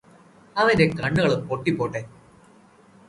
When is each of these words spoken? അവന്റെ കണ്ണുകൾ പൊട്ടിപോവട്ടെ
അവന്റെ 0.55 0.85
കണ്ണുകൾ 0.99 1.33
പൊട്ടിപോവട്ടെ 1.41 2.01